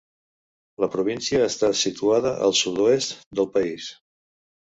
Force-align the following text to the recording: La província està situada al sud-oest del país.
La 0.83 0.87
província 0.95 1.41
està 1.49 1.69
situada 1.81 2.31
al 2.47 2.55
sud-oest 2.61 3.15
del 3.41 3.51
país. 3.59 3.93